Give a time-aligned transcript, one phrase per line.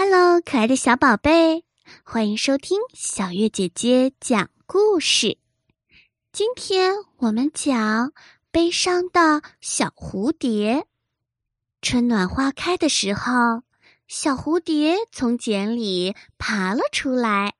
[0.00, 1.64] Hello，可爱的小宝贝，
[2.04, 5.38] 欢迎收听小月姐姐讲故事。
[6.30, 8.12] 今天我们讲
[8.52, 10.86] 悲伤的小蝴蝶。
[11.82, 13.64] 春暖花开的时候，
[14.06, 17.54] 小蝴蝶从茧里爬了出来，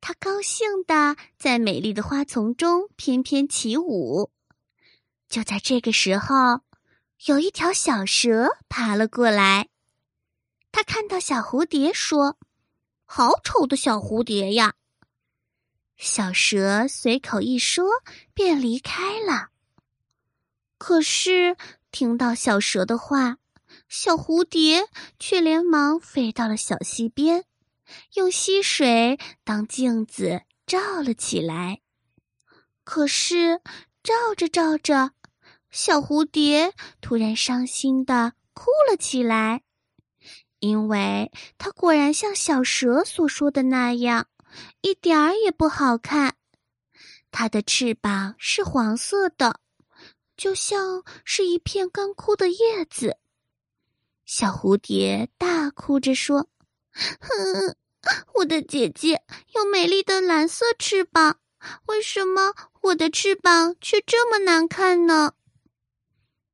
[0.00, 4.32] 它高兴的在美丽的花丛中翩翩起舞。
[5.28, 6.62] 就在这个时候，
[7.26, 9.68] 有一条小蛇爬了过来。
[10.76, 12.36] 他看到小蝴蝶，说
[13.06, 14.74] ：“好丑的小蝴蝶呀！”
[15.96, 17.86] 小蛇随口一说，
[18.34, 19.48] 便离开了。
[20.76, 21.56] 可是
[21.90, 23.38] 听到小蛇的话，
[23.88, 24.86] 小蝴蝶
[25.18, 27.46] 却连忙飞到了小溪边，
[28.12, 31.80] 用溪水当镜子照了起来。
[32.84, 33.62] 可是
[34.02, 35.12] 照着照着，
[35.70, 39.62] 小蝴蝶突然伤心的哭了起来。
[40.58, 44.26] 因为它果然像小蛇所说的那样，
[44.80, 46.36] 一点儿也不好看。
[47.30, 49.60] 它的翅膀是黄色的，
[50.36, 53.18] 就像是一片干枯的叶子。
[54.24, 56.48] 小蝴蝶大哭着说
[57.20, 57.76] ：“哼，
[58.34, 59.22] 我的姐姐
[59.54, 61.38] 有美丽的蓝色翅膀，
[61.86, 65.34] 为什么我的翅膀却这么难看呢？”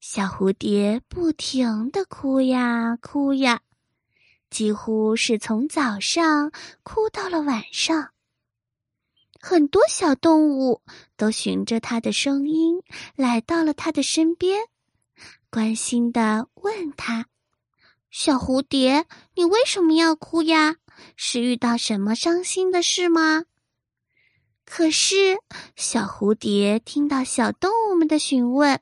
[0.01, 3.61] 小蝴蝶不停的哭呀哭呀。
[4.53, 8.11] 几乎是从早上哭到了晚上。
[9.41, 10.83] 很多小动物
[11.17, 12.83] 都循着它的声音
[13.17, 14.61] 来到了它的身边，
[15.51, 17.29] 关心的问他
[18.13, 20.77] ：“小蝴蝶，你为什么要哭呀？
[21.17, 23.47] 是遇到什么伤心的事吗？”
[24.67, 25.39] 可是
[25.77, 28.81] 小蝴蝶听到小动物们的询问，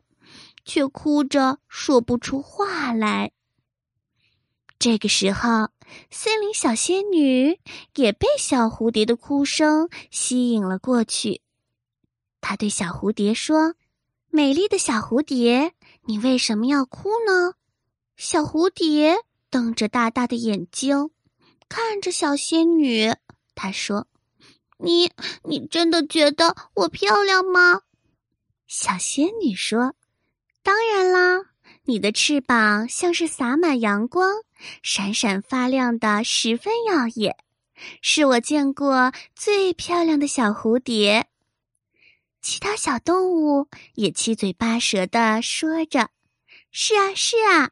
[0.65, 3.31] 却哭着说不出话来。
[4.81, 5.69] 这个时候，
[6.11, 7.61] 森林小仙女
[7.97, 11.43] 也被小蝴蝶的哭声吸引了过去。
[12.41, 13.75] 她对小蝴蝶说
[14.33, 15.75] ：“美丽的小蝴蝶，
[16.07, 17.57] 你为什么要哭呢？”
[18.17, 19.19] 小蝴蝶
[19.51, 21.11] 瞪着大大的眼睛，
[21.69, 23.13] 看着小仙女，
[23.55, 24.07] 她说
[24.81, 25.13] ：“你，
[25.45, 27.83] 你真的觉得我漂亮吗？”
[28.67, 29.95] 小仙女说
[30.65, 31.40] ：“当然啦。”
[31.91, 34.45] 你的翅膀像是洒满阳光，
[34.81, 37.37] 闪闪发亮的，十分耀眼，
[38.01, 41.27] 是我见过最漂亮的小蝴蝶。
[42.41, 46.11] 其他小动物也七嘴八舌的说着
[46.71, 47.71] ：“是啊，是啊！”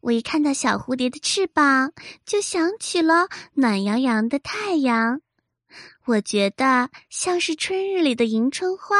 [0.00, 1.92] 我一看到小蝴蝶的翅膀，
[2.24, 5.20] 就想起了暖洋洋的太阳，
[6.06, 8.96] 我觉得像是春日里的迎春花，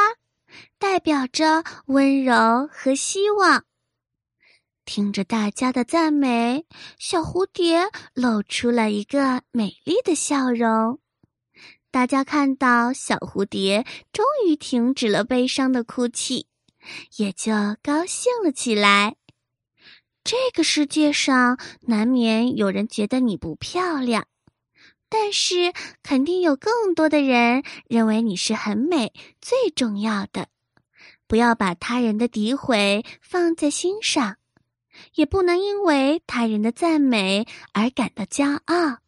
[0.77, 3.65] 代表着温柔和希望。
[4.91, 6.65] 听着大家的赞美，
[6.97, 10.97] 小蝴蝶露出了一个美丽的笑容。
[11.91, 16.47] 大家看到小蝴蝶终于停止了悲伤的哭泣，
[17.17, 17.51] 也就
[17.83, 19.15] 高兴了起来。
[20.23, 24.25] 这个世界上难免有人觉得你不漂亮，
[25.07, 25.71] 但是
[26.01, 29.13] 肯定有更多的人认为你是很美。
[29.39, 30.47] 最重要的，
[31.27, 34.37] 不要把他人的诋毁放在心上。
[35.15, 38.99] 也不能因为他人的赞美而感到骄傲。